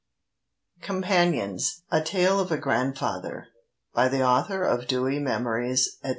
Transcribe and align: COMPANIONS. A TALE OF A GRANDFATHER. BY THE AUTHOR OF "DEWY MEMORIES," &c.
COMPANIONS. 0.81 1.83
A 1.91 2.01
TALE 2.01 2.39
OF 2.39 2.51
A 2.51 2.57
GRANDFATHER. 2.57 3.49
BY 3.93 4.07
THE 4.07 4.23
AUTHOR 4.23 4.63
OF 4.63 4.87
"DEWY 4.87 5.19
MEMORIES," 5.19 5.97
&c. 6.03 6.09